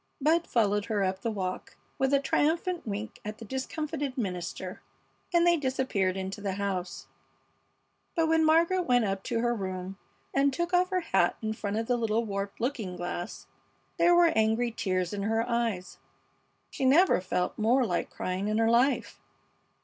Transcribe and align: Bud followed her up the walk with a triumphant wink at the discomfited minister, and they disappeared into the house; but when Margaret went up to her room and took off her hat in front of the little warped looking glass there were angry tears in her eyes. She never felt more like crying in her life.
Bud 0.19 0.47
followed 0.47 0.85
her 0.85 1.03
up 1.03 1.21
the 1.21 1.29
walk 1.29 1.75
with 1.99 2.11
a 2.11 2.19
triumphant 2.19 2.87
wink 2.87 3.19
at 3.23 3.37
the 3.37 3.45
discomfited 3.45 4.17
minister, 4.17 4.81
and 5.31 5.45
they 5.45 5.57
disappeared 5.57 6.17
into 6.17 6.41
the 6.41 6.53
house; 6.53 7.05
but 8.15 8.27
when 8.27 8.43
Margaret 8.43 8.85
went 8.87 9.05
up 9.05 9.21
to 9.25 9.41
her 9.41 9.53
room 9.53 9.99
and 10.33 10.51
took 10.51 10.73
off 10.73 10.89
her 10.89 11.01
hat 11.01 11.37
in 11.43 11.53
front 11.53 11.77
of 11.77 11.85
the 11.85 11.97
little 11.97 12.25
warped 12.25 12.59
looking 12.59 12.95
glass 12.95 13.45
there 13.99 14.15
were 14.15 14.33
angry 14.35 14.71
tears 14.71 15.13
in 15.13 15.21
her 15.21 15.47
eyes. 15.47 15.99
She 16.71 16.83
never 16.83 17.21
felt 17.21 17.59
more 17.59 17.85
like 17.85 18.09
crying 18.09 18.47
in 18.47 18.57
her 18.57 18.71
life. 18.71 19.21